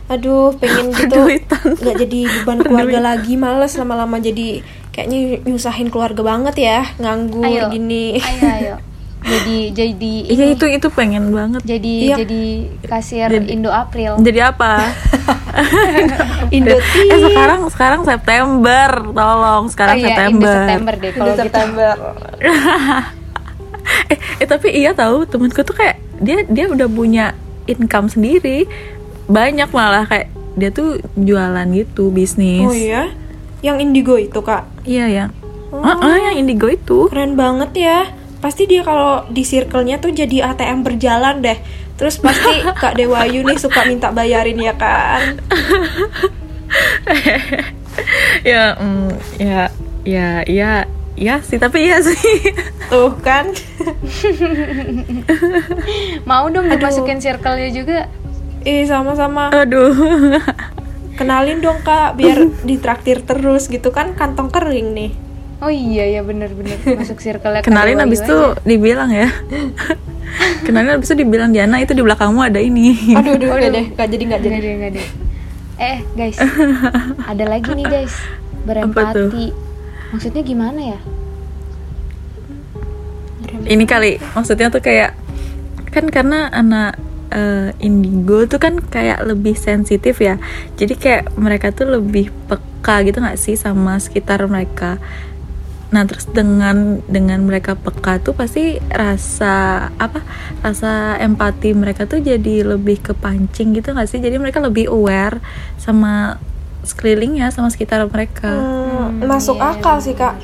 Aduh, 0.08 0.52
pengen 0.54 0.92
gitu 0.92 1.08
Perduitan. 1.14 1.72
nggak 1.74 1.96
jadi 2.02 2.20
beban 2.34 2.60
keluarga 2.68 3.00
lagi, 3.02 3.36
males 3.36 3.76
lama-lama 3.76 4.20
jadi 4.20 4.60
kayaknya 4.92 5.20
nyusahin 5.44 5.88
keluarga 5.88 6.20
banget 6.22 6.56
ya, 6.58 6.80
nganggur 6.98 7.44
Ayo. 7.44 7.72
gini. 7.72 8.20
ayo 8.20 8.44
ayo 8.50 8.76
jadi 9.20 9.58
jadi 9.72 10.14
iya 10.26 10.46
ini 10.46 10.54
itu 10.54 10.66
itu 10.68 10.88
pengen 10.90 11.30
banget 11.30 11.62
jadi 11.66 11.94
Iya. 12.06 12.16
jadi 12.22 12.44
kasir 12.86 13.28
Jadi- 13.28 13.50
Indo 13.50 13.70
April 13.70 14.20
jadi 14.20 14.52
apa 14.52 14.94
Indoti. 16.50 17.02
eh 17.08 17.20
sekarang 17.24 17.62
sekarang 17.68 18.02
September 18.04 18.88
tolong 19.10 19.64
sekarang 19.68 19.96
oh 19.96 20.00
iya 20.00 20.08
September 20.08 20.30
Indo 20.30 20.52
September 20.54 20.94
deh 20.94 21.12
kalau 21.12 21.28
gitu 21.28 21.42
September. 21.42 21.94
eh, 24.08 24.18
eh 24.38 24.48
tapi 24.48 24.68
iya 24.72 24.92
tahu 24.94 25.26
temanku 25.26 25.62
tuh 25.62 25.74
kayak 25.74 25.98
dia 26.18 26.46
dia 26.46 26.66
udah 26.68 26.88
punya 26.88 27.34
income 27.66 28.08
sendiri 28.08 28.66
banyak 29.26 29.70
malah 29.70 30.06
kayak 30.06 30.30
dia 30.54 30.70
tuh 30.70 30.98
jualan 31.14 31.68
gitu 31.70 32.10
bisnis 32.10 32.64
Oh 32.64 32.74
iya. 32.74 33.12
Yang 33.60 33.78
indigo 33.84 34.16
itu, 34.16 34.38
Kak. 34.40 34.70
iya 34.84 35.06
yang 35.08 35.30
Oh. 35.68 35.84
Ah, 35.84 36.00
ah, 36.00 36.16
yang 36.22 36.40
indigo 36.40 36.72
itu 36.72 37.12
Keren 37.12 37.36
banget 37.36 37.76
ya. 37.76 38.08
Pasti 38.38 38.70
dia 38.70 38.86
kalau 38.86 39.26
di 39.28 39.42
circle-nya 39.42 39.98
tuh 39.98 40.14
jadi 40.14 40.54
ATM 40.54 40.86
berjalan 40.86 41.42
deh. 41.42 41.58
Terus 41.98 42.22
pasti 42.22 42.62
Kak 42.82 42.96
Dewayu 42.96 43.42
nih 43.42 43.58
suka 43.58 43.86
minta 43.90 44.14
bayarin 44.14 44.58
ya 44.62 44.74
kan. 44.78 45.42
ya 48.46 48.76
mm, 48.78 49.10
ya 49.42 49.62
ya 50.06 50.30
ya 50.46 50.72
ya 51.18 51.36
sih 51.42 51.58
tapi 51.58 51.90
iya 51.90 51.98
sih 52.04 52.54
Tuh 52.94 53.18
kan. 53.26 53.50
mau 56.30 56.46
dong 56.48 56.70
Aduh. 56.70 56.78
dimasukin 56.78 57.18
circle-nya 57.18 57.74
juga 57.74 58.00
Ih, 58.68 58.84
sama-sama. 58.84 59.50
aduh 59.50 59.96
Kenalin 61.18 61.66
dong 61.66 61.82
Kak, 61.82 62.14
biar 62.14 62.46
ditraktir 62.62 63.26
terus 63.26 63.66
gitu 63.74 63.90
kan 63.90 64.14
kantong 64.14 64.54
kering 64.54 64.94
nih. 64.94 65.12
Oh 65.62 65.72
iya 65.72 66.20
ya 66.20 66.22
bener-bener 66.22 66.78
masuk 66.98 67.18
circle-nya 67.18 67.66
kenalin 67.66 67.98
abis 68.04 68.22
itu 68.22 68.38
dibilang 68.66 69.10
ya 69.10 69.30
kenalin 70.66 71.02
abis 71.02 71.14
itu 71.14 71.26
dibilang 71.26 71.50
Diana 71.50 71.82
itu 71.82 71.98
di 71.98 72.04
belakangmu 72.06 72.42
ada 72.46 72.62
ini 72.62 73.18
Aduh, 73.18 73.38
aduh, 73.38 73.48
nggak 73.58 73.72
deh, 73.74 73.86
nggak 73.94 74.08
jadi, 74.12 74.24
nggak 74.28 74.42
jadi. 74.44 74.58
Deh, 74.60 74.92
deh. 74.94 75.08
Eh, 75.78 75.98
guys. 76.18 76.38
ada 77.32 77.46
lagi 77.46 77.70
nih, 77.70 77.86
guys. 77.86 78.10
tuh? 78.18 78.66
Berempati. 78.66 79.54
Maksudnya 80.10 80.42
gimana 80.42 80.98
ya? 80.98 81.00
ini 83.68 83.84
kali 83.84 84.18
maksudnya 84.34 84.72
tuh 84.72 84.82
kayak 84.84 85.14
kan 85.92 86.08
karena 86.08 86.48
anak 86.52 87.00
eh, 87.34 87.76
indigo 87.84 88.48
tuh 88.48 88.60
kan 88.62 88.80
kayak 88.80 89.24
lebih 89.28 89.58
sensitif 89.58 90.20
ya 90.24 90.40
jadi 90.80 90.94
kayak 90.96 91.24
mereka 91.36 91.74
tuh 91.76 92.00
lebih 92.00 92.32
peka 92.48 93.04
gitu 93.04 93.20
nggak 93.20 93.40
sih 93.40 93.60
sama 93.60 94.00
sekitar 94.00 94.46
mereka 94.48 95.02
nah 95.88 96.04
terus 96.04 96.28
dengan 96.28 97.00
dengan 97.08 97.40
mereka 97.42 97.80
peka 97.80 98.20
tuh 98.20 98.36
pasti 98.36 98.76
rasa 98.92 99.88
apa 99.96 100.20
rasa 100.60 101.16
empati 101.18 101.72
mereka 101.72 102.04
tuh 102.04 102.20
jadi 102.20 102.68
lebih 102.68 103.00
kepancing 103.02 103.72
gitu 103.72 103.96
nggak 103.96 104.06
sih 104.06 104.20
jadi 104.20 104.36
mereka 104.36 104.60
lebih 104.60 104.92
aware 104.92 105.40
sama 105.80 106.36
sekelilingnya 106.84 107.52
sama 107.52 107.68
sekitar 107.68 108.04
mereka 108.06 108.52
Hmm, 108.52 109.22
Hmm, 109.22 109.24
masuk 109.24 109.56
iya, 109.56 109.72
akal 109.72 109.98
iya, 110.00 110.04
sih 110.04 110.16
Kak. 110.16 110.36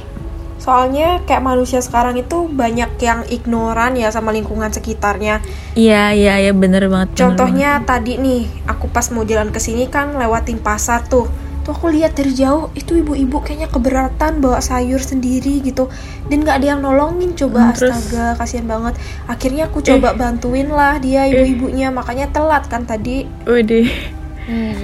Soalnya 0.57 1.19
kayak 1.23 1.43
manusia 1.43 1.83
sekarang 1.83 2.15
itu 2.15 2.47
banyak 2.47 2.95
yang 2.97 3.27
ignoran 3.27 3.99
ya 3.99 4.07
sama 4.09 4.31
lingkungan 4.31 4.71
sekitarnya. 4.71 5.43
iya 5.75 6.15
iya 6.15 6.39
iya 6.39 6.51
bener 6.53 6.87
banget 6.87 7.19
bener 7.19 7.19
Contohnya 7.19 7.69
tadi 7.83 8.15
nih, 8.15 8.41
aku 8.63 8.87
pas 8.87 9.11
mau 9.11 9.23
jalan 9.23 9.51
ke 9.51 9.59
sini 9.59 9.87
kan 9.87 10.15
lewatin 10.15 10.59
pasar 10.59 11.03
tuh. 11.03 11.27
Tuh 11.63 11.71
aku 11.71 11.87
lihat 11.89 12.11
dari 12.11 12.31
jauh 12.31 12.67
itu 12.73 12.99
ibu-ibu 12.99 13.39
kayaknya 13.39 13.67
keberatan 13.67 14.37
bawa 14.37 14.59
sayur 14.59 14.99
sendiri 14.99 15.63
gitu 15.63 15.87
dan 16.27 16.43
nggak 16.43 16.59
ada 16.59 16.67
yang 16.69 16.81
nolongin 16.81 17.31
coba 17.33 17.59
Hmm, 17.61 17.73
terus? 17.73 17.87
Eh. 17.87 17.95
astaga 17.95 18.25
kasihan 18.35 18.67
banget 18.67 18.93
akhirnya 19.25 19.63
aku 19.65 19.79
coba 19.79 20.11
bantuin 20.11 20.67
lah 20.67 20.99
dia 20.99 21.23
ibu-ibunya 21.25 21.87
makanya 21.87 22.27
telat 22.29 22.67
kan 22.67 22.83
tadi. 22.83 23.23
Widih. 23.43 23.87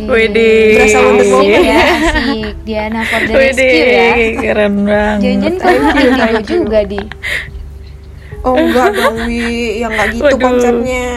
Widih. 0.01 0.79
Berasa 0.79 1.00
Woman 1.03 1.27
ya, 1.43 1.79
asik. 2.00 2.55
Diana 2.63 3.03
for 3.03 3.21
the 3.21 3.33
Widih, 3.33 3.59
rescue 3.59 3.91
ya. 3.91 4.12
keren 4.39 4.74
banget. 4.88 5.19
Jangan-jangan 5.19 6.15
kamu 6.15 6.41
juga 6.48 6.79
di. 6.88 7.00
oh 8.39 8.55
enggak 8.55 8.89
dong 8.95 9.17
Wi 9.27 9.43
yang 9.77 9.91
nggak 9.91 10.07
gitu 10.15 10.24
Waduh. 10.24 10.39
konsepnya 10.39 11.12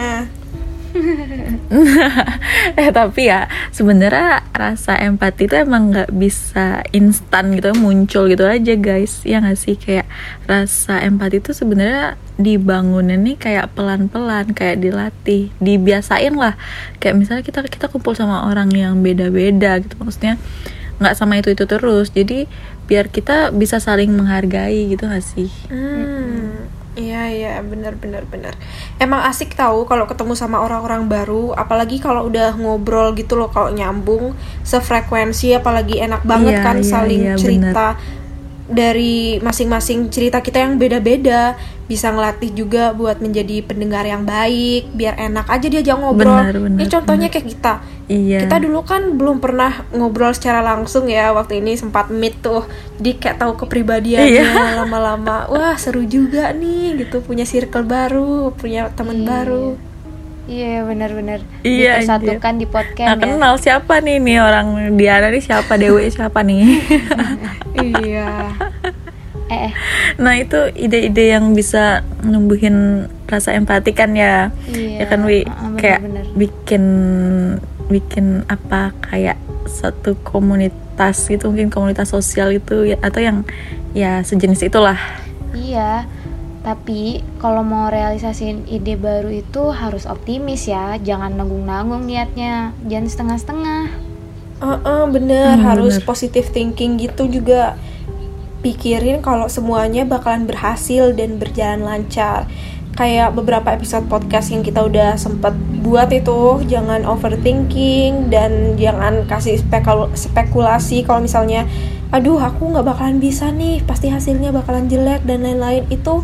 eh 2.79 2.89
tapi 2.93 3.27
ya 3.27 3.49
sebenarnya 3.73 4.45
rasa 4.53 4.97
empati 5.01 5.49
itu 5.49 5.55
emang 5.57 5.89
nggak 5.89 6.11
bisa 6.13 6.85
instan 6.93 7.57
gitu 7.57 7.73
muncul 7.77 8.29
gitu 8.29 8.45
aja 8.45 8.73
guys. 8.77 9.25
Ya 9.25 9.41
nggak 9.41 9.57
sih? 9.57 9.75
Kayak 9.75 10.07
rasa 10.45 11.01
empati 11.01 11.41
itu 11.41 11.51
sebenarnya 11.51 12.15
dibangunin 12.37 13.21
nih 13.21 13.37
kayak 13.37 13.73
pelan-pelan 13.77 14.53
kayak 14.53 14.81
dilatih 14.81 15.49
dibiasain 15.57 16.37
lah. 16.37 16.53
Kayak 17.01 17.15
misalnya 17.17 17.43
kita 17.45 17.65
kita 17.65 17.85
kumpul 17.89 18.13
sama 18.13 18.45
orang 18.49 18.69
yang 18.73 19.01
beda-beda 19.01 19.81
gitu 19.81 19.97
maksudnya 19.97 20.37
nggak 21.01 21.17
sama 21.17 21.41
itu 21.41 21.57
itu 21.57 21.65
terus. 21.65 22.13
Jadi 22.13 22.45
biar 22.83 23.07
kita 23.07 23.55
bisa 23.55 23.79
saling 23.79 24.11
menghargai 24.11 24.91
gitu 24.91 25.07
gak 25.07 25.23
sih? 25.23 25.47
Hmm, 25.71 26.67
iya 26.93 27.29
iya 27.29 27.51
benar 27.65 27.97
benar 27.97 28.23
benar. 28.29 28.53
Emang 29.01 29.25
asik 29.25 29.57
tahu 29.57 29.85
kalau 29.89 30.05
ketemu 30.05 30.33
sama 30.37 30.61
orang-orang 30.61 31.09
baru, 31.09 31.53
apalagi 31.57 31.97
kalau 31.97 32.29
udah 32.29 32.53
ngobrol 32.57 33.13
gitu 33.17 33.33
loh 33.33 33.49
kalau 33.49 33.73
nyambung 33.73 34.37
sefrekuensi, 34.61 35.57
apalagi 35.57 36.01
enak 36.01 36.21
banget 36.25 36.61
Iya, 36.61 36.65
kan 36.65 36.77
iya, 36.79 36.85
saling 36.85 37.23
iya, 37.23 37.35
cerita 37.35 37.87
dari 38.69 39.37
masing-masing 39.43 40.07
cerita 40.07 40.39
kita 40.39 40.63
yang 40.63 40.79
beda-beda, 40.79 41.59
bisa 41.93 42.09
ngelatih 42.09 42.49
juga 42.51 42.89
buat 42.91 43.17
menjadi 43.17 43.61
pendengar 43.61 44.01
yang 44.03 44.25
baik, 44.25 44.89
biar 44.91 45.13
enak 45.15 45.45
aja 45.45 45.67
diajak 45.67 45.93
ngobrol. 45.95 46.33
Benar, 46.33 46.57
benar, 46.57 46.79
Ini 46.79 46.89
contohnya 46.89 47.27
benar. 47.27 47.35
kayak 47.37 47.47
kita. 47.47 47.73
iya 48.05 48.39
Kita 48.41 48.57
dulu 48.57 48.81
kan 48.81 49.01
belum 49.13 49.37
pernah 49.37 49.71
ngobrol 49.91 50.33
secara 50.33 50.59
langsung 50.59 51.05
ya 51.05 51.29
waktu 51.31 51.61
ini 51.61 51.73
sempat 51.73 52.09
meet 52.09 52.35
tuh 52.37 52.65
Jadi 52.97 53.11
kayak 53.15 53.37
tahu 53.37 53.53
kepribadiannya 53.55 54.43
Iya. 54.43 54.75
lama-lama 54.81 55.47
Wah 55.47 55.75
seru 55.75 56.03
juga 56.03 56.51
nih 56.51 56.99
gitu 56.99 57.21
punya 57.21 57.43
circle 57.43 57.85
baru 57.85 58.51
punya 58.51 58.89
teman 58.89 59.21
Iya. 59.21 59.27
baru 59.29 59.67
Iya, 60.43 60.83
benar-benar. 60.83 61.39
Iya, 61.63 62.03
Dipersatukan 62.03 62.53
di 62.53 62.65
Nah, 62.65 62.71
podcast 62.73 63.07
ya. 63.09 63.23
kenal 63.23 63.53
siapa 63.55 63.93
nih 63.97 64.19
nih 64.19 64.37
orang 64.37 64.67
Diana 64.93 65.31
nih 65.31 65.39
siapa 65.39 65.73
Dewi 65.77 66.03
siapa 66.09 66.43
nih 66.43 66.83
Iya 67.95 68.51
Eh, 69.47 69.67
eh. 69.67 69.71
nah 70.15 70.33
itu 70.33 70.55
ide-ide 70.71 71.35
yang 71.35 71.51
bisa 71.51 71.99
numbuhin 72.21 73.07
rasa 73.25 73.51
empati 73.51 73.91
kan 73.91 74.13
ya 74.13 74.49
Iya. 74.67 75.03
ya 75.03 75.05
kan 75.05 75.19
Wi 75.23 75.43
kayak 75.75 75.99
bikin 76.33 76.83
bikin 77.85 78.47
apa 78.47 78.95
kayak 79.03 79.35
satu 79.65 80.15
komunitas 80.21 81.27
gitu 81.27 81.49
mungkin 81.49 81.67
komunitas 81.67 82.09
sosial 82.09 82.51
itu 82.51 82.85
ya, 82.85 82.97
atau 82.99 83.19
yang 83.19 83.43
ya 83.91 84.21
sejenis 84.21 84.63
itulah 84.63 84.97
Iya. 85.53 86.07
Tapi 86.63 87.19
kalau 87.37 87.59
mau 87.59 87.91
realisasiin 87.91 88.65
ide 88.65 88.95
baru 88.95 89.27
itu 89.29 89.67
harus 89.69 90.07
optimis 90.07 90.63
ya, 90.63 90.95
jangan 90.97 91.35
nanggung-nanggung 91.35 92.07
niatnya, 92.07 92.71
jangan 92.87 93.05
setengah-setengah. 93.05 93.83
Heeh, 94.57 95.01
bener 95.11 95.59
Hmm, 95.59 95.67
harus 95.67 95.99
bener. 95.99 96.07
positive 96.07 96.47
thinking 96.49 96.95
gitu 96.95 97.27
juga 97.27 97.75
pikirin 98.63 99.19
kalau 99.19 99.51
semuanya 99.51 100.07
bakalan 100.07 100.47
berhasil 100.47 101.11
dan 101.13 101.37
berjalan 101.37 101.83
lancar. 101.83 102.47
Kayak 102.93 103.33
beberapa 103.33 103.73
episode 103.73 104.05
podcast 104.05 104.53
yang 104.53 104.61
kita 104.61 104.85
udah 104.85 105.17
sempet 105.17 105.51
buat 105.81 106.13
itu 106.13 106.61
jangan 106.69 107.03
overthinking 107.03 108.29
dan 108.29 108.77
jangan 108.77 109.25
kasih 109.25 109.57
spekul- 109.57 110.13
spekulasi 110.13 111.01
kalau 111.01 111.25
misalnya 111.25 111.65
aduh 112.13 112.37
aku 112.37 112.69
nggak 112.69 112.85
bakalan 112.85 113.17
bisa 113.17 113.49
nih 113.49 113.81
pasti 113.81 114.13
hasilnya 114.13 114.53
bakalan 114.53 114.85
jelek 114.87 115.25
dan 115.25 115.41
lain-lain. 115.41 115.83
Itu 115.89 116.21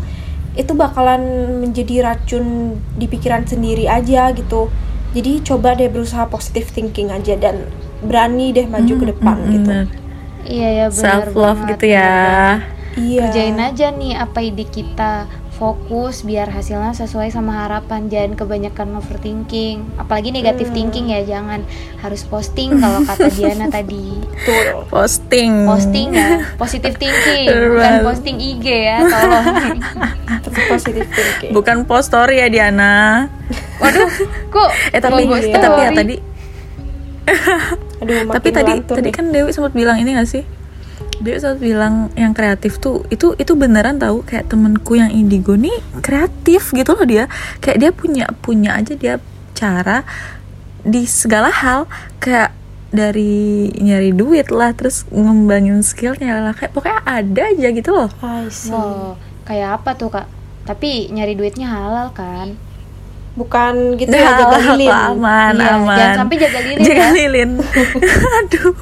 itu 0.54 0.72
bakalan 0.74 1.22
menjadi 1.62 2.06
racun 2.06 2.78
di 2.94 3.06
pikiran 3.10 3.44
sendiri 3.46 3.90
aja 3.90 4.30
gitu. 4.30 4.70
Jadi 5.10 5.42
coba 5.42 5.74
deh 5.74 5.90
berusaha 5.90 6.30
positive 6.30 6.70
thinking 6.70 7.10
aja 7.10 7.34
dan 7.34 7.66
berani 8.00 8.54
deh 8.54 8.70
maju 8.70 8.94
ke 8.94 9.06
depan 9.10 9.36
Mm, 9.42 9.50
gitu. 9.58 9.70
Iya 10.46 10.68
ya 10.68 10.86
benar 10.88 11.02
self 11.04 11.32
love 11.36 11.60
banget, 11.64 11.70
gitu 11.76 11.86
ya. 11.92 12.14
iya. 12.96 13.20
Kerjain 13.28 13.58
aja 13.60 13.86
nih 13.94 14.12
apa 14.18 14.38
ide 14.42 14.64
kita, 14.66 15.30
fokus 15.60 16.24
biar 16.24 16.48
hasilnya 16.48 16.96
sesuai 16.96 17.28
sama 17.28 17.68
harapan, 17.68 18.08
jangan 18.08 18.32
kebanyakan 18.32 18.96
overthinking. 18.96 19.84
Apalagi 20.00 20.32
negatif 20.32 20.72
thinking 20.72 21.12
ya, 21.12 21.20
jangan. 21.22 21.60
Harus 22.00 22.24
posting 22.24 22.80
kalau 22.80 23.04
kata 23.04 23.28
Diana 23.36 23.68
tadi. 23.68 24.16
Betul. 24.24 24.88
posting. 24.88 25.68
Posting 25.68 26.08
ya, 26.16 26.40
positive 26.56 26.96
thinking, 26.96 27.46
bukan 27.52 27.94
posting 28.08 28.36
IG 28.40 28.66
ya, 28.66 28.98
tolong. 29.12 29.46
tetap 30.40 30.64
positive 30.72 31.08
thinking. 31.12 31.52
Bukan 31.52 31.76
post 31.84 32.08
story 32.08 32.40
ya 32.40 32.48
Diana. 32.48 33.28
Waduh, 33.80 34.08
kok 34.52 34.70
eh 34.96 35.00
tapi 35.00 35.22
eh, 35.28 35.60
tapi 35.60 35.80
ya 35.84 35.90
tadi 35.92 36.14
aduh 38.02 38.16
makin 38.26 38.34
tapi 38.36 38.48
tadi 38.50 38.72
tadi 38.84 39.10
nih. 39.10 39.14
kan 39.14 39.24
Dewi 39.30 39.50
sempat 39.52 39.72
bilang 39.72 39.96
ini 40.00 40.16
gak 40.16 40.28
sih 40.28 40.44
Dewi 41.20 41.36
sempat 41.36 41.60
bilang 41.60 42.08
yang 42.16 42.32
kreatif 42.32 42.80
tuh 42.80 43.04
itu 43.12 43.36
itu 43.36 43.52
beneran 43.56 44.00
tahu 44.00 44.24
kayak 44.24 44.48
temenku 44.48 44.96
yang 44.96 45.12
indigo 45.12 45.54
nih 45.54 45.74
kreatif 46.00 46.72
gitu 46.72 46.96
loh 46.96 47.06
dia 47.06 47.28
kayak 47.60 47.78
dia 47.78 47.90
punya 47.92 48.26
punya 48.40 48.76
aja 48.76 48.92
dia 48.96 49.20
cara 49.52 50.02
di 50.80 51.04
segala 51.04 51.52
hal 51.52 51.84
kayak 52.22 52.56
dari 52.90 53.70
nyari 53.78 54.10
duit 54.10 54.50
lah 54.50 54.74
terus 54.74 55.06
ngembangin 55.14 55.78
skillnya 55.86 56.42
lah 56.42 56.54
kayak 56.56 56.74
pokoknya 56.74 57.00
ada 57.06 57.42
aja 57.54 57.68
gitu 57.70 57.90
loh 57.94 58.10
I 58.18 58.50
see. 58.50 58.74
Wow, 58.74 59.14
kayak 59.46 59.80
apa 59.80 59.90
tuh 59.94 60.10
kak? 60.10 60.26
Tapi 60.66 61.06
nyari 61.14 61.38
duitnya 61.38 61.70
halal 61.70 62.10
kan? 62.10 62.58
Bukan 63.40 63.96
gitu 63.96 64.12
Udah 64.12 64.20
ya 64.20 64.32
jaga 64.36 64.56
lilin. 64.76 64.90
aman 65.08 65.52
Iya, 65.56 65.70
aman. 65.74 65.96
jangan 65.96 66.16
sampai 66.20 66.36
jaga 66.38 66.58
lilin 66.60 66.84
jaga 66.84 67.00
ya. 67.00 67.08
lilin. 67.10 67.50
Aduh. 68.38 68.74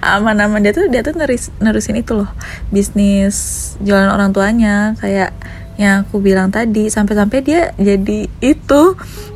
Aman 0.00 0.36
aman. 0.38 0.60
Dia 0.60 0.72
tuh 0.72 0.86
dia 0.86 1.02
tuh 1.02 1.12
neris, 1.12 1.50
nerusin 1.58 1.96
itu 1.96 2.14
loh. 2.14 2.30
Bisnis 2.70 3.36
jualan 3.78 4.08
orang 4.08 4.30
tuanya. 4.30 4.94
Kayak 4.96 5.34
yang 5.74 6.02
aku 6.02 6.18
bilang 6.18 6.48
tadi 6.48 6.86
sampai-sampai 6.86 7.38
dia 7.38 7.70
jadi 7.74 8.26
itu 8.40 8.82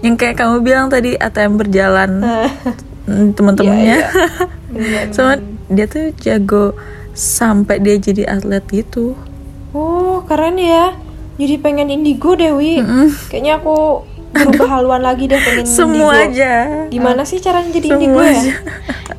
yang 0.02 0.18
kayak 0.18 0.34
kamu 0.36 0.58
bilang 0.60 0.90
tadi 0.90 1.14
ATM 1.14 1.54
berjalan 1.54 2.18
mm, 3.06 3.38
teman-temannya 3.38 3.98
Iya, 4.02 4.10
Bener. 4.68 5.04
sama 5.14 5.38
dia 5.68 5.86
tuh 5.86 6.10
jago 6.18 6.74
sampai 7.12 7.78
dia 7.78 7.94
jadi 7.94 8.26
atlet 8.28 8.64
gitu. 8.66 9.14
Oh 9.70 10.26
keren 10.26 10.58
ya 10.58 10.98
jadi 11.40 11.54
pengen 11.60 11.88
indigo 11.88 12.36
Dewi. 12.36 12.80
Mm-mm. 12.80 13.08
kayaknya 13.32 13.60
aku 13.60 14.04
berubah 14.32 14.80
haluan 14.80 15.02
lagi 15.04 15.28
deh 15.28 15.36
pengen 15.36 15.68
semua 15.68 16.16
indigo. 16.24 16.40
aja. 16.40 16.52
Gimana 16.88 17.22
sih 17.28 17.38
caranya 17.38 17.70
jadi 17.72 17.88
semua 17.92 18.00
indigo 18.00 18.20
ya? 18.20 18.32
aja. 18.32 18.54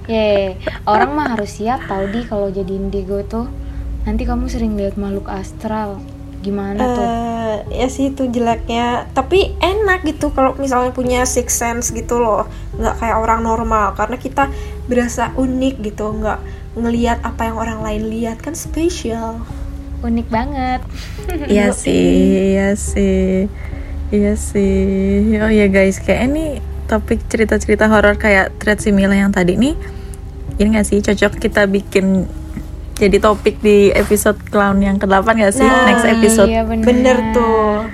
Ye, 0.09 0.59
orang 0.83 1.15
mah 1.15 1.27
harus 1.37 1.61
siap 1.61 1.85
tau 1.85 2.03
di 2.09 2.25
kalau 2.25 2.49
jadi 2.49 2.73
indigo 2.73 3.21
tuh. 3.23 3.47
Nanti 4.03 4.27
kamu 4.27 4.51
sering 4.51 4.75
lihat 4.75 4.99
makhluk 4.99 5.31
astral. 5.31 6.01
Gimana 6.43 6.75
tuh? 6.75 7.05
Eh, 7.07 7.57
ya 7.71 7.87
sih 7.87 8.11
itu 8.11 8.27
jeleknya. 8.27 9.07
Tapi 9.15 9.55
enak 9.63 10.03
gitu 10.03 10.35
kalau 10.35 10.51
misalnya 10.59 10.91
punya 10.91 11.23
six 11.23 11.55
sense 11.55 11.95
gitu 11.95 12.19
loh. 12.19 12.49
Nggak 12.75 12.99
kayak 12.99 13.17
orang 13.23 13.47
normal. 13.47 13.95
Karena 13.95 14.19
kita 14.19 14.51
berasa 14.91 15.31
unik 15.39 15.79
gitu. 15.87 16.11
Nggak 16.19 16.39
ngelihat 16.75 17.23
apa 17.23 17.47
yang 17.47 17.55
orang 17.55 17.79
lain 17.79 18.11
lihat. 18.11 18.43
Kan 18.43 18.59
spesial 18.59 19.39
Unik 20.03 20.27
banget. 20.27 20.81
Iya 21.47 21.71
sih, 21.71 22.03
iya 22.53 22.75
sih, 22.75 23.47
iya 24.11 24.33
sih. 24.35 25.39
Oh 25.39 25.47
ya 25.47 25.71
guys, 25.71 26.03
kayak 26.03 26.27
ini 26.27 26.59
topik 26.85 27.23
cerita-cerita 27.31 27.87
horor 27.87 28.19
kayak 28.19 28.51
thread 28.59 28.83
similar 28.83 29.15
yang 29.15 29.31
tadi 29.31 29.55
nih. 29.55 29.75
Ini 30.59 30.67
gak 30.75 30.85
sih 30.85 30.99
cocok 31.01 31.39
kita 31.39 31.65
bikin 31.65 32.27
jadi 32.93 33.17
topik 33.17 33.57
di 33.63 33.89
episode 33.89 34.37
clown 34.53 34.83
yang 34.83 35.01
ke-8 35.01 35.25
gak 35.33 35.55
sih? 35.55 35.65
Nah, 35.65 35.89
Next 35.89 36.05
episode. 36.05 36.45
Iya 36.51 36.61
bener. 36.67 36.85
bener 36.85 37.17
tuh 37.33 37.87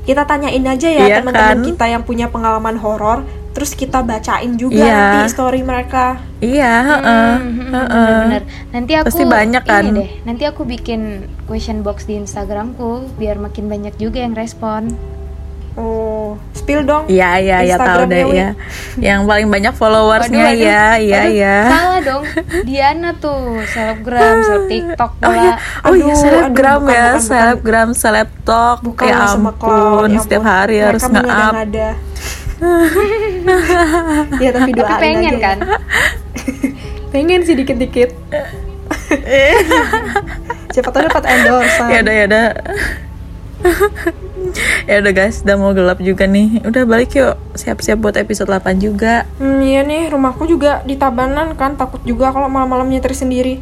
kita 0.00 0.26
tanyain 0.26 0.64
aja 0.64 0.88
ya 0.90 1.04
Iya 1.06 1.16
teman-teman 1.22 1.60
kan? 1.60 1.66
kita 1.70 1.84
yang 1.86 2.02
punya 2.02 2.26
pengalaman 2.32 2.74
horor 2.80 3.22
terus 3.50 3.72
kita 3.72 4.00
bacain 4.00 4.54
juga 4.54 4.78
Iya. 4.78 4.94
nanti 5.16 5.28
story 5.28 5.60
mereka 5.60 6.22
Iya, 6.38 6.72
heeh, 6.82 7.30
Hmm, 7.36 7.68
heeh. 7.68 7.88
bener-bener. 7.92 8.42
Nanti 8.70 8.92
aku 8.94 9.06
Pasti 9.06 9.24
banyak 9.26 9.62
kan? 9.62 9.84
Ini 9.84 9.92
deh, 9.94 10.10
nanti 10.22 10.42
aku 10.44 10.62
bikin 10.64 11.00
question 11.44 11.80
box 11.80 12.04
di 12.04 12.16
Instagramku 12.16 12.88
biar 13.14 13.36
makin 13.36 13.66
banyak 13.66 13.94
juga 13.94 14.20
yang 14.20 14.32
respon. 14.32 14.94
oh 15.72 16.34
spill 16.52 16.82
dong 16.82 17.06
Iya, 17.06 17.38
iya, 17.38 17.56
ya 17.62 17.76
tahu 17.76 18.04
Instagramnya, 18.04 18.10
deh 18.10 18.24
ya. 18.32 18.48
Yang 19.08 19.20
paling 19.24 19.48
banyak 19.48 19.72
followersnya 19.72 20.44
Waduh, 20.44 20.58
ya, 20.60 20.84
iya, 20.98 21.20
Aduh, 21.20 21.30
iya. 21.32 21.56
Salah 21.64 22.00
dong. 22.02 22.22
Diana 22.68 23.10
tuh 23.14 23.40
selebgram, 23.66 24.34
seleb 24.42 24.64
TikTok 24.66 25.10
Oh 25.20 25.32
iya, 25.32 25.52
pula. 25.54 25.86
oh 25.86 25.94
iya 25.96 26.14
selebgram 26.16 26.82
ya, 26.84 27.06
selebgram, 27.18 27.88
seleb 27.92 28.28
talk. 28.42 28.82
bukan 28.82 29.04
ya 29.04 29.16
ampun, 29.30 30.08
ya 30.08 30.18
setiap 30.18 30.42
ampun. 30.42 30.52
hari 30.52 30.74
Mereka 30.74 30.88
harus 30.90 31.02
nge-up. 31.06 31.52
Ya 34.38 34.50
tapi 34.50 34.70
doain 34.70 34.86
Tapi 34.86 35.00
pengen 35.00 35.20
aja 35.22 35.30
ya. 35.30 35.40
kan? 35.42 35.58
pengen 37.12 37.40
sih 37.42 37.54
dikit-dikit 37.54 38.10
siapa 40.70 40.88
tahu 40.88 41.02
dapat 41.04 41.24
endorse 41.26 41.78
ya 41.84 41.98
udah 42.00 42.14
ya 42.14 42.24
udah 42.26 42.44
ya 44.82 44.94
udah 44.98 45.12
guys 45.12 45.42
udah 45.42 45.56
mau 45.56 45.70
gelap 45.70 45.98
juga 45.98 46.24
nih 46.24 46.62
udah 46.62 46.82
balik 46.84 47.12
yuk 47.12 47.34
siap-siap 47.54 47.98
buat 47.98 48.14
episode 48.14 48.48
8 48.48 48.78
juga 48.78 49.26
Hmm, 49.36 49.60
iya 49.60 49.82
nih, 49.82 50.08
rumahku 50.08 50.44
juga 50.44 50.80
di 50.82 50.94
Tabanan 50.94 51.54
kan, 51.54 51.74
takut 51.74 52.00
juga 52.02 52.30
kalau 52.30 52.46
malam-malam 52.46 52.86
nyetir 52.86 53.12
sendiri. 53.12 53.60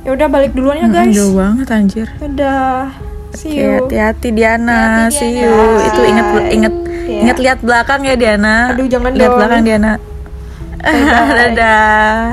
Ya 0.00 0.10
udah 0.10 0.26
balik 0.26 0.52
duluan 0.52 0.78
ya 0.78 0.86
Mm, 0.86 0.94
guys. 0.94 1.12
jauh 1.12 1.34
banget 1.34 1.66
anjir 1.68 2.06
Dadah. 2.18 2.92
See 3.30 3.50
Oke, 3.50 3.58
you. 3.58 3.70
hati-hati 3.78 4.28
Diana, 4.30 5.08
see 5.08 5.36
you. 5.36 5.52
Itu 5.82 6.00
inget 6.02 6.26
Bye. 6.28 6.48
inget 6.50 6.74
Iya. 7.08 7.20
inget 7.24 7.38
lihat 7.40 7.58
belakang 7.64 8.00
ya 8.04 8.14
Diana. 8.20 8.76
Aduh, 8.76 8.84
jangan 8.84 9.12
lihat 9.16 9.30
dong. 9.32 9.38
belakang 9.40 9.60
Diana. 9.64 9.92
Dadah. 11.38 12.24